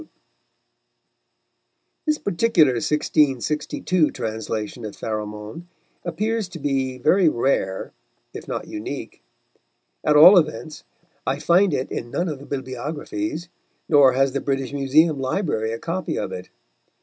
[2.07, 5.67] This particular 1662 translation of Pharamond
[6.03, 7.93] appears to be very rare,
[8.33, 9.21] if not unique.
[10.03, 10.83] At all events
[11.27, 13.47] I find it in none of the bibliographies,
[13.87, 16.49] nor has the British Museum Library a copy of it.